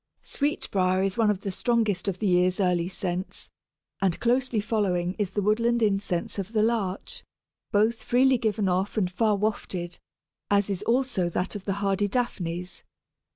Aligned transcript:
Sweetbriar 0.23 1.03
is 1.03 1.15
one 1.15 1.29
of 1.29 1.41
the 1.41 1.51
strongest 1.51 2.07
of 2.07 2.17
the 2.17 2.25
year's 2.25 2.59
early 2.59 2.87
scents, 2.87 3.51
and 4.01 4.19
closely 4.19 4.59
following 4.59 5.13
is 5.19 5.29
the 5.29 5.43
woodland 5.43 5.83
incense 5.83 6.39
of 6.39 6.53
the 6.53 6.63
Larch, 6.63 7.23
both 7.71 8.01
freely 8.01 8.39
given 8.39 8.67
off 8.67 8.97
and 8.97 9.11
far 9.11 9.35
wafted, 9.35 9.99
as 10.49 10.71
is 10.71 10.81
also 10.81 11.29
that 11.29 11.55
of 11.55 11.65
the 11.65 11.73
hardy 11.85 12.07
Daphnes. 12.07 12.81